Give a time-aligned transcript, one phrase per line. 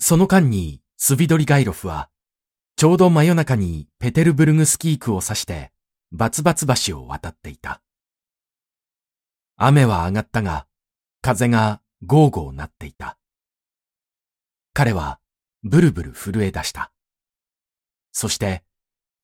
[0.00, 2.08] その間にスビドリガイロフは、
[2.76, 5.72] ちょうど真夜中にペテルブルグスキークを指して
[6.10, 7.82] バツバツ橋を渡っていた。
[9.56, 10.66] 雨は上がったが、
[11.20, 13.18] 風がゴーゴーなっていた。
[14.72, 15.20] 彼は
[15.62, 16.92] ブルブル震え出した。
[18.10, 18.64] そして、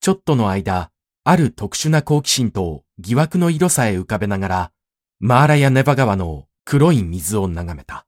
[0.01, 0.93] ちょっとの間、
[1.25, 4.73] ある特殊な好奇心と疑惑の色さえ浮かべながら、
[5.21, 8.07] マーラヤネバ川の黒い水を眺めた。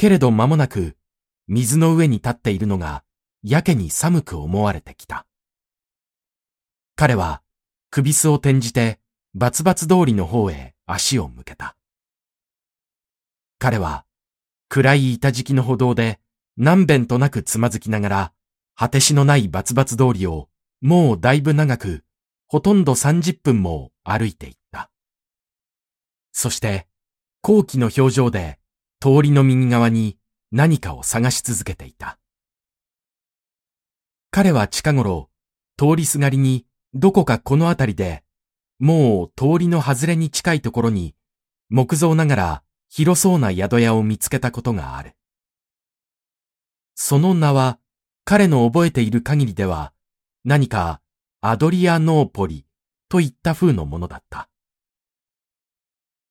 [0.00, 0.96] けれど間もなく、
[1.46, 3.04] 水の上に立っているのが、
[3.42, 5.26] やけに寒く思われてきた。
[6.96, 7.42] 彼は、
[7.90, 8.98] 首巣を転じて、
[9.34, 11.76] バツバツ通りの方へ足を向けた。
[13.58, 14.06] 彼は、
[14.70, 16.18] 暗い板敷きの歩道で、
[16.56, 18.32] 何遍となくつまずきながら、
[18.74, 20.48] 果てしのないバツバツ通りを、
[20.80, 22.04] もうだいぶ長く、
[22.46, 24.90] ほとんど30分も歩いていった。
[26.32, 26.86] そして、
[27.42, 28.59] 後期の表情で、
[29.00, 30.18] 通りの右側に
[30.52, 32.18] 何かを探し続けていた。
[34.30, 35.30] 彼は近頃、
[35.78, 38.22] 通りすがりにどこかこの辺りで、
[38.78, 41.14] もう通りの外れに近いところに、
[41.70, 45.16] 木造ながら広そうな宿屋を見つけたことがある。
[46.94, 47.78] その名は、
[48.24, 49.94] 彼の覚えている限りでは、
[50.44, 51.00] 何か
[51.40, 52.66] アドリアノーポリ
[53.08, 54.50] といった風のものだった。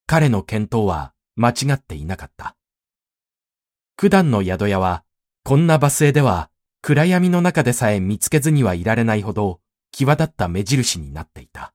[0.05, 2.55] 彼の見当は間違っていなかった。
[4.01, 5.03] 九段の宿屋は、
[5.43, 6.49] こんなバスへでは、
[6.81, 9.59] 暗闇の中でさえ見つけずにはいられないほど、
[9.91, 11.73] 際立った目印になっていた。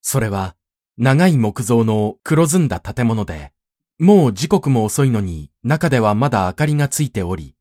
[0.00, 0.56] それは、
[0.98, 3.52] 長い木造の黒ずんだ建物で、
[4.00, 7.54] もう時刻も遅いのに中ではまだ明かりがついており、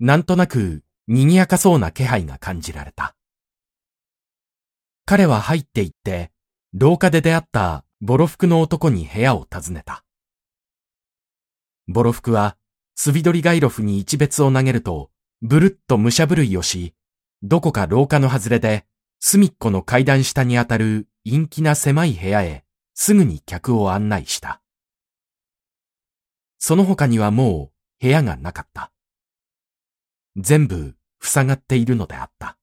[0.00, 3.14] なんとなく賑やかそうな気配が感じられた。
[5.04, 6.32] 彼は入って行って、
[6.74, 10.02] 廊下で出会ったボロ服の男に部屋を訪ねた。
[11.88, 12.56] ボロフクは、
[12.96, 15.10] スビドリガイロフに一別を投げると、
[15.42, 16.94] ブルッと武者震いをし、
[17.42, 18.86] どこか廊下の外れで、
[19.20, 22.64] 隅っこの階段下にあたる陰気な狭い部屋へ、
[22.94, 24.62] すぐに客を案内した。
[26.58, 27.70] その他にはも
[28.00, 28.90] う部屋がなかった。
[30.36, 32.58] 全部塞がっているのであった。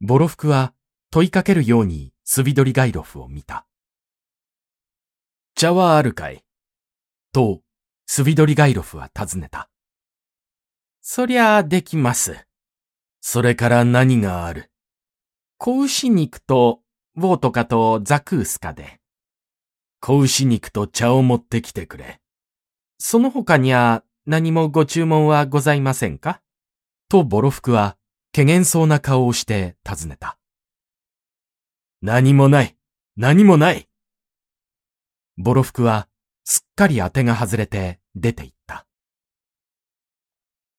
[0.00, 0.74] ボロフクは
[1.10, 3.66] 問いかけるようにスビドリガイロフを見た。
[5.54, 6.44] 茶はあるかい？
[7.32, 7.62] と、
[8.06, 9.70] スビドリガイロフは尋ねた。
[11.00, 12.46] そりゃあできます。
[13.20, 14.70] それから何がある？
[15.58, 16.80] 子牛肉と、
[17.14, 19.00] ボートカとザクースカで。
[20.00, 22.20] 子牛肉と茶を持ってきてくれ。
[22.98, 26.40] その他には何もご注文はございませんか？
[27.08, 27.96] とボロフクは、
[28.32, 30.38] 怪げそうな顔をして尋ねた。
[32.02, 32.76] 何もない。
[33.16, 33.88] 何もない。
[35.36, 36.08] ボロフクは、
[36.44, 38.86] すっかり当てが外れて出て行った。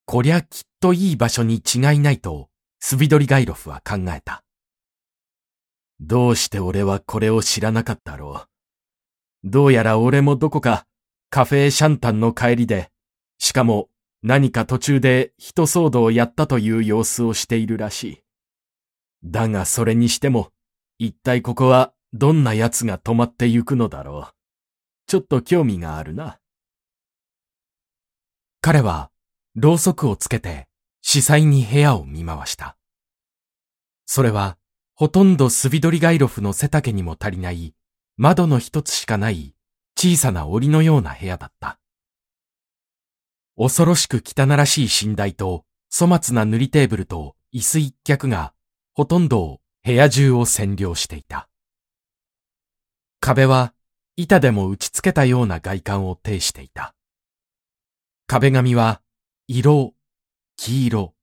[0.06, 2.50] こりゃきっといい場所に違いないと、
[2.80, 4.44] スビドリガイロフは考えた。
[6.00, 8.48] どうして俺はこれを知らなかったろ
[9.44, 9.48] う。
[9.48, 10.86] どうやら俺もどこか
[11.30, 12.92] カフェシャンタンの帰りで、
[13.38, 13.90] しかも
[14.24, 18.22] 何か途中で人騒動をやったという様子をしているらしい。
[19.24, 20.52] だがそれにしても、
[21.00, 24.41] 一体ここはどんな奴が止まってゆくのだろう。
[25.12, 26.40] ちょっと興味があるな。
[28.62, 29.12] 彼は、
[29.56, 30.70] ろうそくをつけて、
[31.02, 32.78] 司祭に部屋を見回した。
[34.06, 34.58] それは、
[34.96, 37.76] ほとんどスビドリガイロフの背丈にも足りない、
[38.16, 39.54] 窓の一つしかない
[39.98, 41.78] 小さな檻のような部屋だった。
[43.58, 48.54] 恐ろしく汚らしい寝台と粗末な塗りテーブルと椅子一脚が
[48.94, 51.50] ほとんど部屋中を占領していた。
[53.20, 53.74] 壁は
[54.18, 56.94] 板でも打ち付けたような外観を呈していた。
[58.28, 59.02] 壁紙は、
[59.48, 59.94] 色、
[60.58, 61.14] 黄色、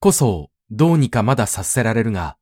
[0.00, 2.36] こそどうにかまだ察せられるが、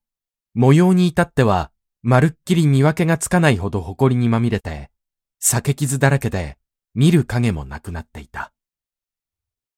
[0.54, 1.70] 模様に至っては、
[2.02, 4.90] まるっきり見分けがつかないほど埃にまみれて、
[5.38, 6.58] 酒傷だらけで
[6.94, 8.52] 見る影もなくなっていた。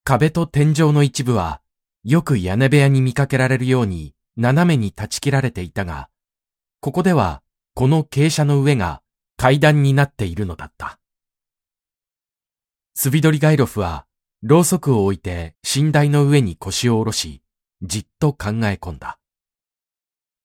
[0.04, 1.60] 壁と天井の一部は、
[2.04, 6.08] よく屋根部屋に見かけられるように斜めに立ち切られていたが、
[6.80, 7.42] ここでは
[7.74, 9.02] この傾斜の上が
[9.40, 10.98] 階段になっているのだった。
[12.94, 14.04] スビドリガイロフは、
[14.42, 17.40] ろうそくを置いて寝台の上に腰を下ろし、
[17.80, 19.20] じっと考え込んだ。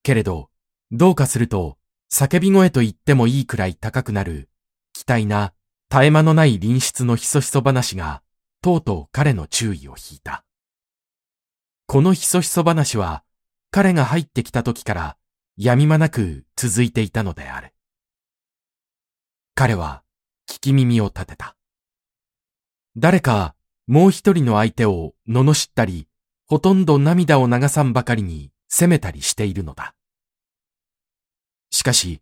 [0.03, 0.51] けれど、
[0.91, 1.79] どうかすると、
[2.11, 4.47] 叫び声と言ってもいいくらい高くなる、
[4.93, 5.55] 期待な、
[5.89, 8.21] 絶え間のない臨室のひそひそ話が、
[8.61, 10.45] とうとう彼の注意を引いた。
[11.87, 13.23] このひそひそ話は、
[13.71, 15.17] 彼が入ってきた時から、
[15.57, 17.72] 闇間なく続いていたのである。
[19.55, 20.03] 彼は
[20.49, 21.55] 聞き耳を立てた。
[22.97, 23.55] 誰か
[23.85, 26.07] もう一人の相手を罵ったり、
[26.47, 29.93] ほとんど涙を流さんばかりに責めたりしているのだ。
[31.69, 32.21] しかし、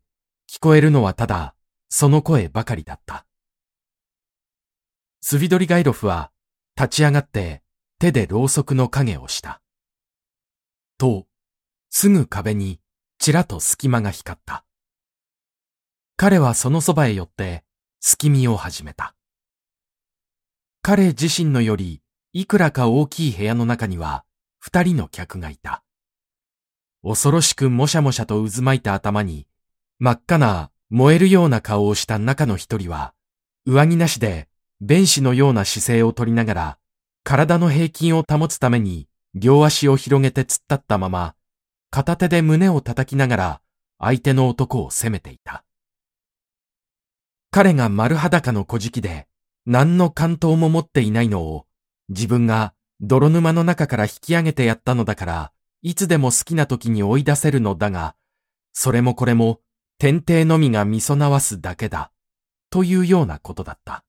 [0.50, 1.56] 聞こえるのはただ、
[1.88, 3.25] その声ばかりだった。
[5.22, 6.31] スビドリガイロフは
[6.75, 7.62] 立ち上がって
[8.00, 9.62] 手でろうそくの影をした。
[10.98, 11.27] と、
[11.89, 12.81] すぐ壁に
[13.19, 14.66] ちらと隙間が光った。
[16.22, 17.64] 彼はそのそばへ寄って
[18.00, 19.16] 隙見を始めた。
[20.84, 24.24] 彼自身のよりいくらか大きい部屋の中には
[24.60, 25.84] 二人の客がいた。
[27.02, 29.48] 恐ろしくもしゃもしゃと渦巻いた頭に
[29.98, 33.16] 真っ赤な燃えるような顔をした中の一人は
[33.66, 34.48] 上着なしで
[34.80, 36.78] 弁士のような姿勢をとりながら
[37.24, 41.34] 体の平均を保つために両足を広げて突っ立ったまま
[41.90, 43.62] 片手で胸を叩きながら
[43.98, 45.64] 相手の男を責めていた。
[47.51, 49.27] 彼が丸裸の小敷で
[49.65, 51.65] 何の関東も持っていないのを
[52.07, 55.51] 自分が泥沼の中から引き上げてやったのだから
[55.81, 58.15] いつでも好きな時に追い出せるのだが、
[58.71, 59.59] それもこれも
[59.98, 62.12] 天帝のみが見備わすだけだ、
[62.69, 64.06] というようなことだった。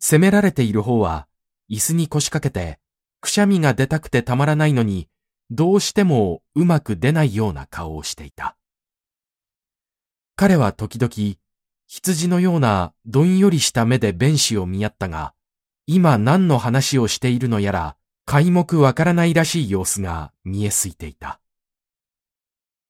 [0.00, 1.28] 責められている方は
[1.70, 2.80] 椅子に腰掛けて
[3.20, 5.08] くしゃみが出たくてたまらないのに
[5.50, 8.57] どうしてもうまく出ないような顔をしていた。
[10.40, 11.34] 彼は時々、
[11.88, 15.34] 羊のようなどんよりした目で弁士を見合ったが、
[15.88, 21.40] 今何の話をしているのやら、皆目わからないらしい様子が見えすいていた。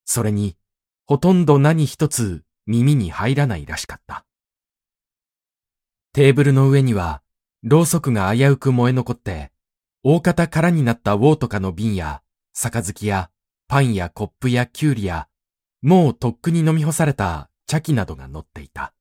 [0.05, 0.59] それに、
[1.07, 4.27] ほとんど何一つ耳に入らないらしかった。
[6.13, 7.23] テーブルの上には、
[7.63, 9.53] ろうそくが危うく燃え残って、
[10.03, 12.21] 大方空になったウォーとかの瓶や、
[12.53, 13.31] 杯や
[13.69, 15.28] パンやコップやキュウリや、
[15.83, 18.95] もうとっくに飲み干された茶器などが乗っていた。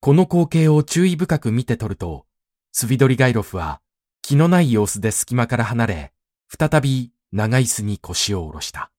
[0.00, 2.26] この光景を注意深く見て取ると、
[2.72, 3.80] スビドリガイロフは
[4.22, 6.12] 気のない様子で隙間から離れ、
[6.48, 8.90] 再び長椅子に腰を下ろした。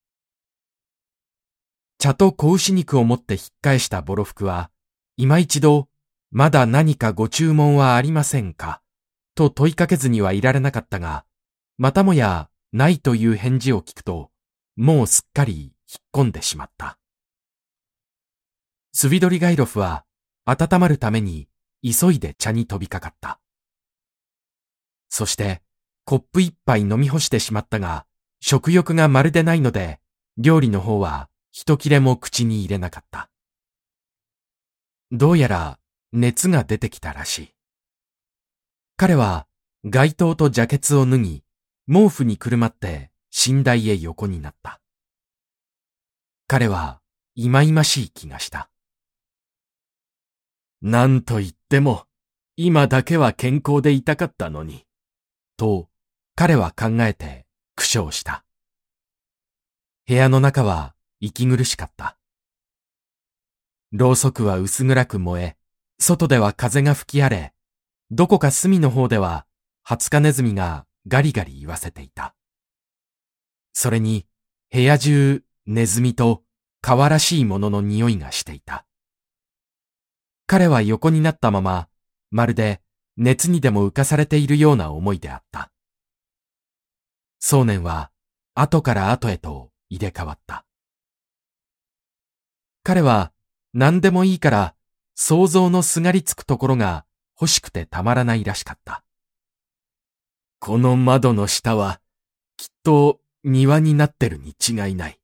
[2.00, 4.72] 茶と子牛肉を持って引っ返したボロ服は、
[5.16, 5.88] 今一度、
[6.32, 8.82] まだ何かご注文はありませんか
[9.36, 11.26] と問いかけずにはいられなかったが、
[11.78, 14.32] またもやないという返事を聞くと、
[14.76, 16.98] もうすっかり引っ込んでしまった。
[18.92, 20.06] スビドリガイロフは
[20.46, 21.48] 温まるために
[21.84, 23.40] 急いで茶に飛びかかった。
[25.10, 25.62] そして
[26.06, 28.06] コップ一杯飲み干してしまったが、
[28.40, 30.00] 食欲がまるでないので、
[30.38, 33.30] 料理の方は一切れも口に入れなかった。
[35.12, 35.80] どうやら
[36.12, 37.54] 熱が出てきたらしい。
[38.98, 39.48] 彼は
[39.84, 41.44] 街灯とジャケツを脱ぎ、
[41.92, 43.12] 毛布にくるまって
[43.48, 44.83] 寝台へ横になった。
[46.48, 47.02] 彼は、
[47.36, 48.70] いまいましい気がした。
[50.82, 52.06] なんと言っても、
[52.58, 54.86] 今だけは健康でいたかったのに。
[55.58, 55.90] と、
[56.36, 57.46] 彼は考えて
[57.76, 58.44] 苦笑した。
[60.08, 62.18] 部屋の中は息苦しかった。
[63.92, 65.58] ろうそくは薄暗く燃え、
[66.00, 67.54] 外では風が吹き荒れ、
[68.12, 69.46] どこか隅の方では、
[69.84, 72.36] ハツカネズミがガリガリ言わせていた。
[73.74, 74.26] それに、
[74.72, 76.44] 部屋中、ネズミと、
[76.82, 78.86] 可愛らしいものの匂いがしていた。
[80.46, 81.88] 彼は横になったまま、
[82.32, 82.82] まるで
[83.16, 85.72] 熱にでも浮かされているような思いであった。
[87.40, 88.12] 想念は、
[88.56, 90.66] 後から後へと入れ替わった。
[92.84, 93.32] 彼は、
[93.74, 94.76] 何でもいいから、
[95.16, 97.06] 想像のすがりつくところが
[97.40, 99.04] 欲しくてたまらないらしかった。
[100.60, 102.02] この窓の下は、
[102.58, 105.23] きっと庭になってるに違いない。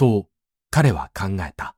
[0.00, 0.28] と、
[0.70, 1.76] 彼は考えた。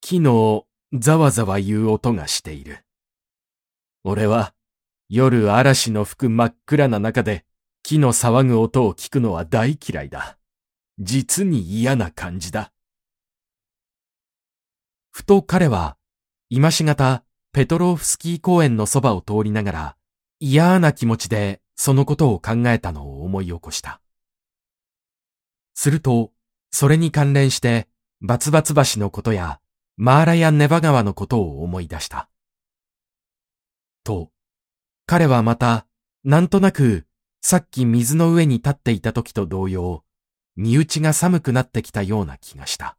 [0.00, 2.84] 木のざわざわ言う音がしている。
[4.04, 4.54] 俺は、
[5.08, 7.44] 夜嵐の吹く真っ暗な中で、
[7.82, 10.38] 木の騒ぐ音を聞くのは大嫌いだ。
[11.00, 12.72] 実に嫌な感じだ。
[15.10, 15.96] ふと彼は、
[16.50, 19.96] 今しがたペトロフスキー公園のそばを通りながら、
[20.38, 24.01] 嫌な気持ちでそのことを考えたのを思い起こした。
[25.74, 26.32] すると、
[26.70, 27.88] それに関連して、
[28.20, 29.60] バツバツ橋のことや、
[29.96, 32.28] マーラやネバ川のことを思い出した。
[34.04, 34.30] と、
[35.06, 35.86] 彼はまた、
[36.24, 37.06] なんとなく、
[37.40, 40.04] さっき水の上に立っていた時と同様、
[40.56, 42.96] 身内が寒くなってきたような気がした。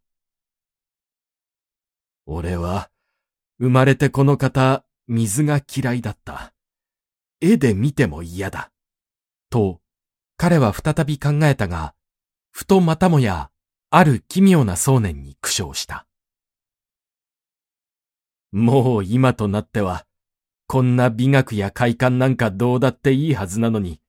[2.26, 2.90] 俺は、
[3.60, 6.54] 生まれてこの方、水が嫌いだった。
[7.42, 8.72] 絵で見ても嫌だ。
[9.50, 9.82] と、
[10.38, 11.94] 彼は再び考えたが、
[12.54, 13.50] ふとまたもや、
[13.90, 16.06] ある奇妙な想念に苦笑した。
[18.52, 20.06] もう今となっては、
[20.68, 24.00] こんな美学や快感なんかどうだっていいはずなのに、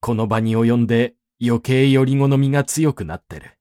[0.00, 3.58] この場に及んで余計より好みが強くなってる。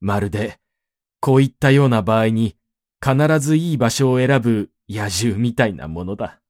[0.00, 0.58] まるで、
[1.20, 2.56] こういったような場合に
[3.00, 6.40] 必ずいい場所を選ぶ野獣みたいなものだ。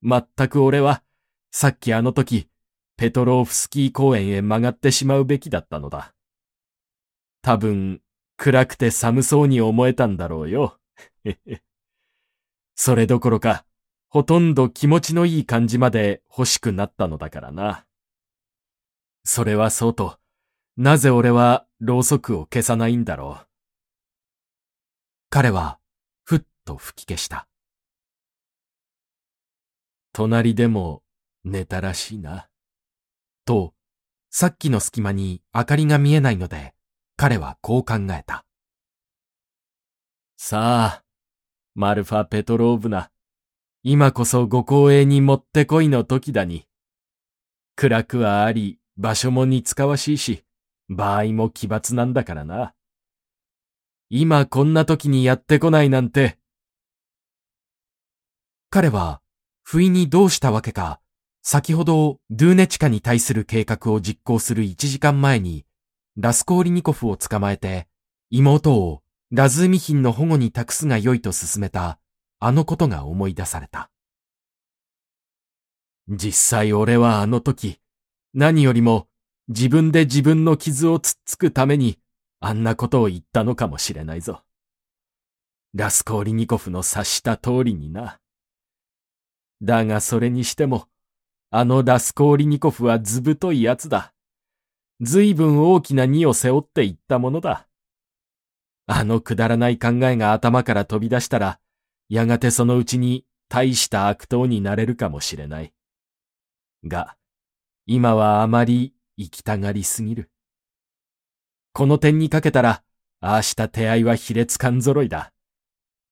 [0.00, 1.02] まったく俺は、
[1.50, 2.48] さっきあの時、
[2.96, 6.14] ペトローフスキー公園へ曲がってしまうべきだったのだ。
[7.42, 8.00] 多分、
[8.36, 10.80] 暗くて寒そうに思えたんだろうよ。
[12.74, 13.66] それどころか、
[14.08, 17.86] ほとんど気持ちのいい感じまで欲しくなったのだからな。
[19.24, 20.18] それはそうと、
[20.76, 23.46] なぜ俺はろうそくを消さないんだろう。
[25.28, 25.78] 彼は、
[26.24, 27.46] ふっと吹き消した。
[30.12, 31.02] 隣でも
[31.44, 32.48] 寝たらしいな。
[33.46, 33.72] と、
[34.30, 36.74] さっきの隙間に明かりが見えないので、
[37.16, 38.44] 彼はこう考えた。
[40.36, 41.04] さあ、
[41.74, 43.10] マルファ・ペトローブナ、
[43.82, 46.66] 今こそご光栄にもってこいの時だに。
[47.76, 50.44] 暗くはあり、場所も似つかわしいし、
[50.88, 52.74] 場合も奇抜なんだからな。
[54.10, 56.38] 今こんな時にやってこないなんて。
[58.70, 59.22] 彼は、
[59.62, 61.00] 不意にどうしたわけか、
[61.48, 65.64] 先ほどドゥーネチカに対する計画を実行する1時間前に、
[66.16, 67.86] ラスコーリニコフを捕まえて、
[68.30, 72.00] 妹をラズーミヒンの保護に託すが良いと勧めた、
[72.40, 73.92] あのことが思い出された。
[76.08, 77.78] 実際俺はあの時、
[78.34, 79.06] 何よりも
[79.46, 82.00] 自分で自分の傷をつっつくために、
[82.40, 84.42] あんなことを言ったのかもしれないぞ。
[85.74, 88.18] ラスコーリニコフの察した通りにな。
[89.62, 90.88] だがそれにしても、
[91.50, 94.12] あのラスコーリニコフはずぶとい奴だ。
[95.00, 97.68] ずいぶん大きな荷を背負っていったものだ。
[98.86, 101.60] あのくだらない考えが頭から飛び出したら、
[102.08, 105.72] やがてそのうちに大した悪党になれるかもしれない。
[106.84, 107.16] が、
[107.86, 110.30] 今はあまり行きたがりすぎる。
[111.72, 112.82] この点にかけたら、
[113.20, 115.32] ああした手合いは卑劣感揃いだ。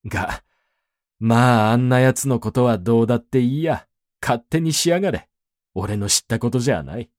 [0.07, 0.43] が、
[1.19, 3.87] まああんな奴のことはどうだっていいや。
[4.25, 5.29] 勝手にしやがれ。
[5.75, 7.11] 俺の知ったことじゃない。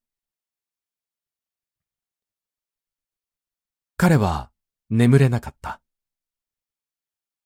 [3.95, 4.49] 彼は
[4.89, 5.81] 眠れなかった。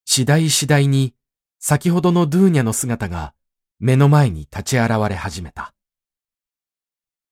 [0.05, 1.13] 次第次第に
[1.59, 3.33] 先ほどのドゥーニャの姿が
[3.79, 5.73] 目の前に立ち現れ始めた。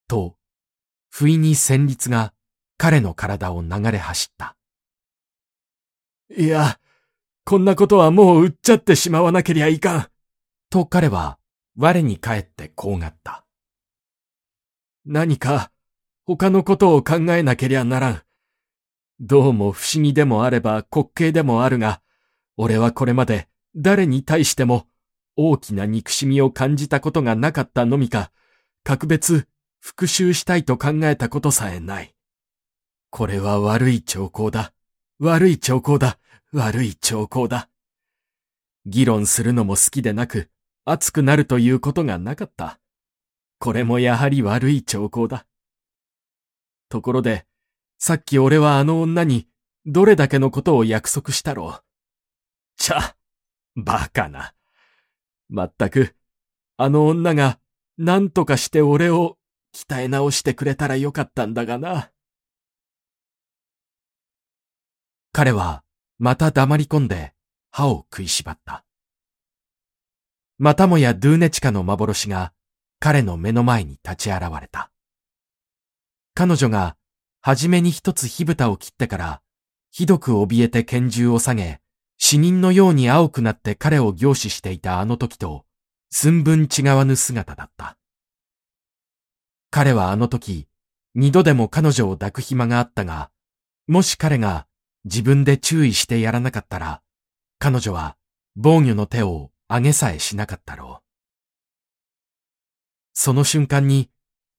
[0.09, 0.35] と、
[1.09, 2.33] 不意に旋律が
[2.77, 4.57] 彼の体を流れ走った。
[6.35, 6.77] いや、
[7.45, 10.07] こんなことはもう売っちゃってしまわなけりゃいかん。
[10.69, 11.39] と彼は
[11.77, 13.45] 我に返ってこうがった。
[15.05, 15.71] 何か
[16.25, 18.21] 他のことを考えなけりゃならん。
[19.19, 22.01] どうも不思議でもあれば滑稽でもあるが、
[22.57, 24.87] 俺はこれまで誰に対しても
[25.35, 28.31] 大きな憎しみを感じたことがなかったのみか、
[28.83, 29.47] 格別
[29.79, 32.15] 復讐したいと考えたことさえない。
[33.11, 34.73] これは悪い兆候だ。
[35.19, 36.17] 悪い兆候だ。
[36.51, 37.69] 悪い兆候だ。
[38.85, 40.49] 議論するのも好きでなく、
[40.89, 42.79] 熱くなるということがなかった。
[43.59, 45.45] これもやはり悪い兆候だ。
[46.87, 47.45] ところで、
[47.97, 49.49] さっき俺はあの女に
[49.85, 51.83] どれだけのことを約束したろう。
[52.77, 53.17] ちゃ、
[53.75, 54.53] バカな。
[55.49, 56.15] まったく、
[56.77, 57.59] あの女が
[57.97, 59.37] 何とかして俺を
[59.75, 62.11] 鍛え直してくれたらよかったんだがな。
[65.33, 65.83] 彼は
[66.17, 67.33] また黙り込んで
[67.71, 68.86] 歯を食いしばった。
[70.59, 72.51] またもやドゥーネチカの幻が
[72.99, 74.91] 彼の目の前に立ち現れた。
[76.33, 76.97] 彼女が
[77.41, 79.41] 初めに一つ火蓋を切ってから、
[79.91, 81.79] ひどく怯えて拳銃を下げ、
[82.17, 85.65] 死人のように青くなって彼を凝視していたあの時と、
[86.09, 87.97] 寸分違わぬ姿だった。
[89.69, 90.67] 彼はあの時、
[91.13, 93.29] 二度でも彼女を抱く暇があったが、
[93.87, 94.67] もし彼が
[95.05, 97.01] 自分で注意してやらなかったら、
[97.59, 98.17] 彼女は
[98.55, 101.07] 防御の手をあげさえしなかったろう。
[103.13, 104.09] その瞬間に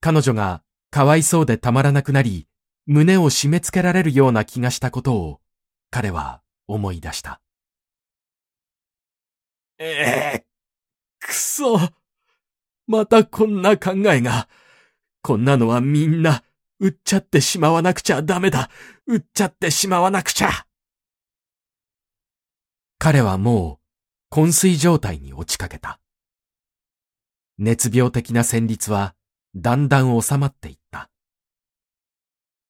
[0.01, 2.47] 彼女がかわいそうでたまらなくなり、
[2.85, 5.41] 胸を締め付けられるような気がしたことを
[5.91, 7.41] 彼は思い出した。
[9.77, 11.79] ええー、くそ。
[12.87, 14.49] またこんな考えが。
[15.21, 16.43] こんなのはみんな、
[16.79, 18.69] 売っちゃってしまわなくちゃダメだ。
[19.05, 20.49] 売っちゃってしまわなくちゃ。
[22.97, 23.78] 彼はもう
[24.31, 25.99] 昏睡状態に落ちかけた。
[27.57, 29.15] 熱病的な旋律は
[29.55, 31.09] だんだん収まっていった。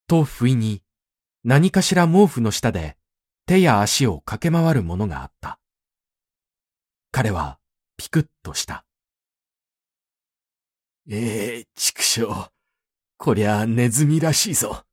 [0.07, 0.81] と不意に
[1.43, 2.97] 何かしら毛布の下で
[3.45, 5.59] 手や足を駆け回るものがあった。
[7.11, 7.59] 彼は
[7.97, 8.85] ピクッとした。
[11.09, 12.51] ええー、畜生。
[13.17, 14.85] こりゃネズミらしいぞ。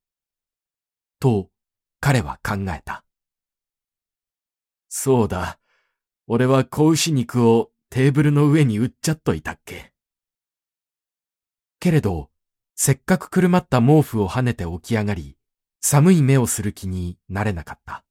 [1.20, 1.48] と、
[2.00, 3.04] 彼は考えた。
[4.88, 5.58] そうだ。
[6.28, 9.92] 俺は子牛肉をテーブルの上に売っちゃっといたっけ。
[11.78, 12.30] けれど、
[12.74, 15.36] せっかくくるまった毛布を跳ねて起き上がり、
[15.80, 18.04] 寒い目をする気になれなかった。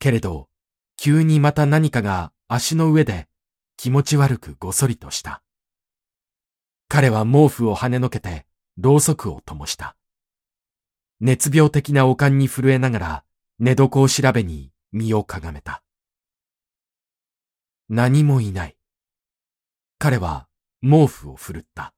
[0.00, 0.48] けれど、
[0.96, 3.28] 急にまた何かが足の上で
[3.76, 5.44] 気持ち悪くごそりとした。
[6.88, 8.46] 彼は毛布を跳ねのけて、
[8.76, 9.96] ろうそくを灯した。
[11.20, 13.24] 熱病的な悪感に震えながら、
[13.60, 15.84] 寝床を調べに身をかがめた。
[17.90, 18.76] 何もいない。
[19.98, 20.46] 彼は
[20.82, 21.94] 毛布を振るった。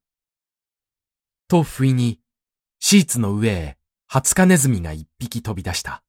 [1.48, 2.20] と不意に、
[2.78, 6.04] シーツの上へハツカネズミが一匹飛び出した。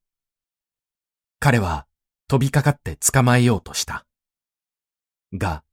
[1.40, 1.88] 彼は
[2.28, 4.06] 飛びかかって捕まえようとした。
[5.34, 5.64] が、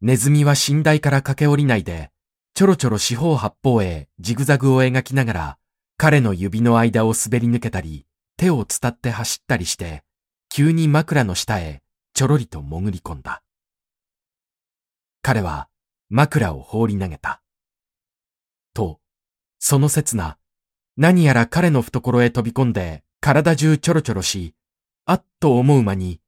[0.00, 2.10] ネズミは寝台から駆け下りないで、
[2.54, 5.58] ちょろちょろ四方八方へジグザグを描きながら、
[5.98, 8.06] 彼の指の間を滑り抜けたり、
[8.38, 10.02] 手を伝って走ったりして、
[10.48, 11.82] 急に枕の下へ
[12.14, 13.42] ちょろりと潜り込んだ。
[15.22, 15.68] 彼は
[16.08, 17.42] 枕を放り投げた。
[18.74, 19.00] と、
[19.58, 20.38] その刹那、
[20.96, 24.54] 何やら彼の懐へ飛び込んで体中ちょろちょろし、
[25.04, 26.20] あっと思う間に、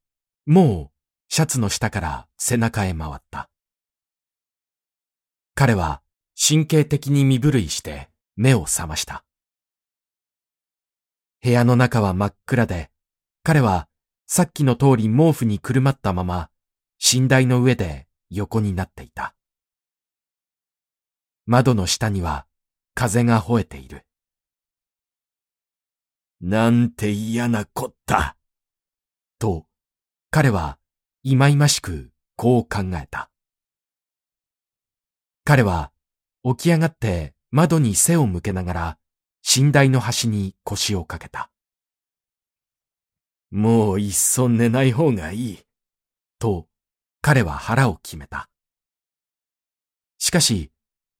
[0.46, 0.90] もう
[1.28, 3.48] シャツの下から背中へ回った。
[5.54, 6.02] 彼は
[6.36, 9.24] 神経的に身震いして目を覚ました。
[11.42, 12.90] 部屋の中は真っ暗で、
[13.42, 13.88] 彼は
[14.26, 16.50] さっきの通り毛布にくるまったまま、
[17.12, 19.34] 寝台の上で横になっていた。
[21.46, 22.46] 窓の下には
[22.94, 24.06] 風が吠えている。
[26.40, 28.36] なんて嫌なこった。
[29.38, 29.66] と、
[30.30, 30.78] 彼は、
[31.22, 33.30] いまいましく、こう考えた。
[35.44, 35.92] 彼は、
[36.42, 38.98] 起き上がって窓に背を向けながら、
[39.56, 41.50] 寝台の端に腰をかけた。
[43.50, 45.58] もういっそ寝ない方がいい。
[46.38, 46.66] と、
[47.24, 48.50] 彼は腹を決めた。
[50.18, 50.72] しかし、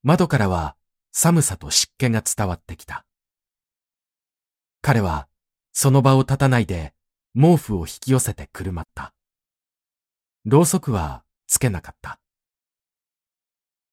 [0.03, 0.77] 窓からは
[1.13, 3.07] 寒さと湿気が伝わってきた。
[4.81, 5.29] 彼は、
[5.73, 6.93] その場を立たないで、
[7.41, 9.15] 毛布を引き寄せてくるまった。
[10.45, 12.19] ろうそくはつけなかった。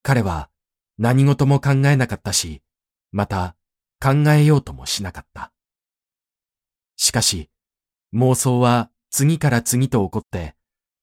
[0.01, 0.49] 彼は
[0.97, 2.63] 何事も考えなかったし、
[3.11, 3.55] また
[4.01, 5.51] 考えようともしなかった。
[6.95, 7.51] しかし、
[8.15, 10.55] 妄想は次から次と起こって、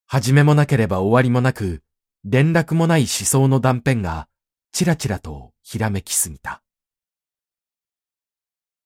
[0.08, 1.82] 始めもなければ終わりもなく、
[2.24, 4.28] 連絡もない思想の断片が、
[4.70, 6.62] ちらちらとひらめきすぎた。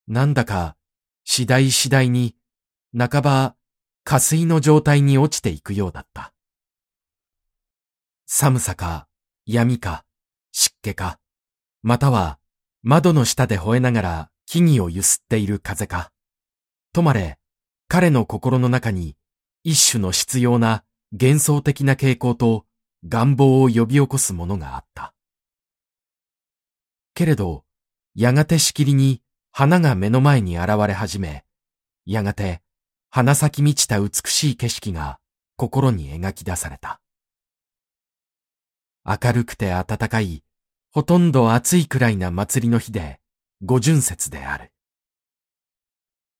[0.07, 0.75] なんだか、
[1.23, 2.35] 次第次第に、
[2.97, 3.55] 半ば、
[4.03, 6.33] 火水の状態に落ちていくようだった。
[8.25, 9.07] 寒さか、
[9.45, 10.03] 闇か、
[10.51, 11.19] 湿気か、
[11.83, 12.39] または、
[12.81, 16.11] 窓の下で吠えながら木々をゆすっている風か。
[16.93, 17.37] とまれ、
[17.87, 19.15] 彼の心の中に、
[19.63, 22.65] 一種の必要な幻想的な傾向と
[23.07, 25.13] 願望を呼び起こすものがあった。
[27.13, 27.65] けれど、
[28.15, 29.21] やがてしきりに
[29.51, 31.43] 花が目の前に現れ始め、
[32.05, 32.61] やがて
[33.09, 35.19] 花咲き満ちた美しい景色が
[35.57, 37.01] 心に描き出された。
[39.05, 40.43] 明るくて暖かい、
[40.91, 43.19] ほとんど暑いくらいな祭りの日で、
[43.61, 44.71] 五巡節である。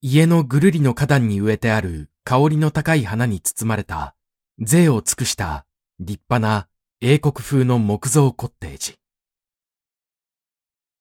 [0.02, 4.16] 家のぐるりの花壇に植えてある香りの高い花に包まれた、
[4.60, 5.66] 税を尽くした
[6.00, 6.68] 立派な
[7.00, 9.00] 英国風の木造コッテージ。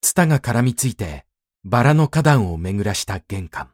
[0.03, 1.27] ツタが絡みついて、
[1.65, 3.71] バラの花壇を巡らした玄関。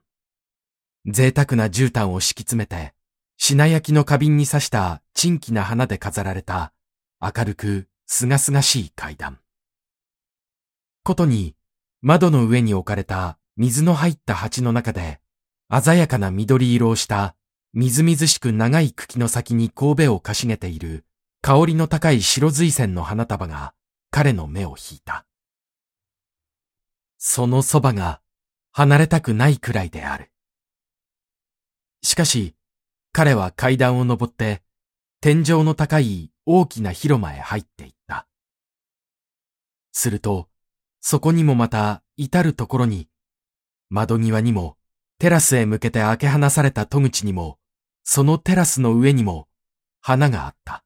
[1.06, 2.94] 贅沢な絨毯を敷き詰めて、
[3.36, 6.72] 品焼きの花瓶に刺した珍奇な花で飾られた、
[7.20, 9.38] 明るく、すがすがしい階段。
[11.04, 11.54] ことに、
[12.02, 15.20] 窓の上に置かれた水の入った鉢の中で、
[15.70, 17.36] 鮮やかな緑色をした
[17.78, 21.04] みずみずしく長い茎の先に神戸をかしげている
[21.42, 23.74] 香りの高い白髄線の花束が
[24.10, 25.26] 彼の目を引いた。
[27.18, 28.22] そのそばが
[28.72, 30.30] 離れたくないくらいである。
[32.02, 32.54] しかし、
[33.12, 34.62] 彼は階段を登って
[35.20, 38.26] 天井の高い大きな広間へ入っていった。
[39.92, 40.48] すると、
[41.02, 43.06] そこにもまた至るところに、
[43.90, 44.78] 窓際にも
[45.18, 47.58] テラスへ向けて開け放された戸口にも
[48.08, 49.48] そのテラスの上にも
[50.00, 50.84] 花があった。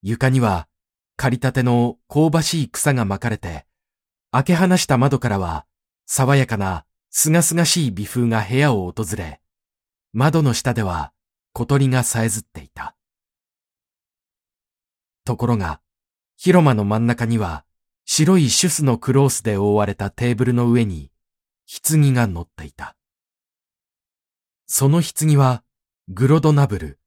[0.00, 0.68] 床には
[1.16, 3.66] 刈りたての香ばしい草が巻かれて、
[4.30, 5.66] 開け放した窓からは
[6.06, 9.40] 爽やかなすがすがしい微風が部屋を訪れ、
[10.12, 11.12] 窓の下では
[11.52, 12.94] 小鳥がさえずっていた。
[15.24, 15.80] ところが、
[16.36, 17.64] 広間の真ん中には
[18.04, 21.10] 白いシュスのクロースで覆われたテーブルの上に
[21.82, 22.94] 棺が乗っていた。
[24.66, 25.62] その棺は
[26.08, 26.98] グロドナブル、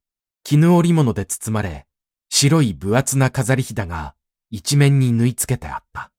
[0.44, 1.86] 絹織物で包まれ、
[2.30, 4.14] 白い分厚な飾りひだが
[4.50, 6.10] 一面に縫い付けてあった。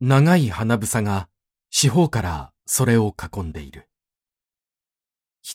[0.00, 1.28] 長い花房が
[1.70, 3.88] 四方からそれを囲んでいる。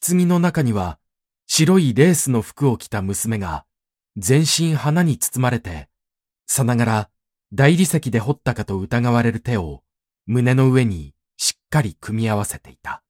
[0.05, 0.99] 棺の中には
[1.47, 3.65] 白いレースの服を着た娘が
[4.17, 5.89] 全身花に包まれて、
[6.45, 7.09] さながら
[7.53, 9.83] 大理石で彫ったかと疑われる手を
[10.25, 13.02] 胸の上にしっかり組み合わせていた。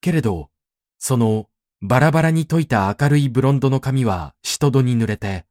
[0.00, 0.50] けれど、
[0.98, 1.48] その
[1.80, 5.46] バラバラに溶いた明るいブロンドの髪はシトドに濡れて、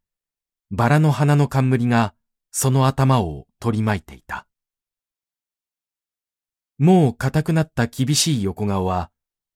[0.72, 2.14] バラの花の冠が
[2.52, 4.46] その頭を取り巻いていた。
[6.78, 9.10] もう硬くなった厳しい横顔は、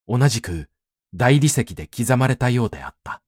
[0.08, 0.69] 同じく
[1.13, 3.21] 大理石で刻まれたようであった。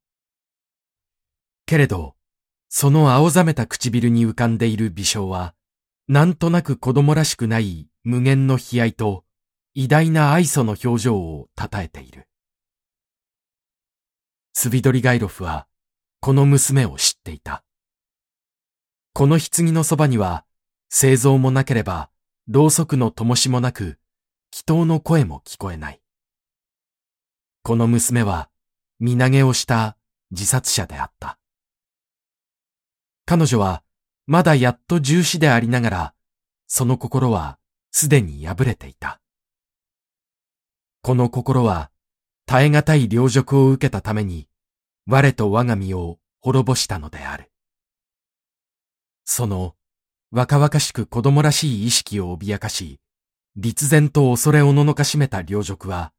[1.65, 2.15] けれど、
[2.69, 5.53] その青ざめた唇に浮かんでいる微笑は、
[6.07, 9.25] なんとなく子供らしくない無限の悲哀と
[9.75, 12.27] 偉大な愛想の表情を称えている。
[14.53, 15.67] スビドリガイロフは、
[16.19, 17.63] この娘を知っていた。
[19.13, 20.45] この棺のそばには、
[20.89, 22.11] 製造もなければ、
[22.47, 23.97] ろうそくの灯しもなく、
[24.51, 26.01] 祈祷の声も聞こえない。
[27.63, 28.51] この娘は、
[28.99, 29.97] 身投げをした
[30.29, 31.39] 自殺者であった。
[33.25, 33.83] 彼女は、
[34.27, 36.13] まだやっと重視でありながら、
[36.67, 37.57] その心は
[37.91, 39.22] すでに破れていた。
[41.05, 41.91] この心は、
[42.45, 44.47] 耐え難い領辱を受けたために、
[45.05, 47.51] 我と我が身を滅ぼしたのである。
[49.25, 49.75] その、
[50.31, 53.01] 若々しく子供らしい意識を脅かし、
[53.57, 56.13] 立然と恐れおののかしめた領辱は、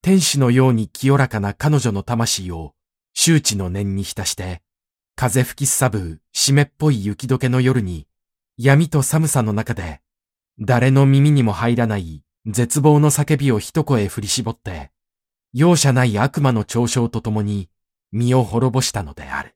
[0.00, 2.72] 天使のように清らかな彼女の魂を
[3.12, 4.62] 周知の念に浸して、
[5.14, 8.06] 風吹きすさぶ湿っぽい雪解けの夜に、
[8.56, 10.00] 闇と寒さの中で、
[10.58, 14.90] 誰の耳にも入らない絶望の叫びを一声振り絞って、
[15.52, 17.68] 容赦ない悪魔の嘲笑とともに
[18.10, 19.54] 身を滅ぼしたのである。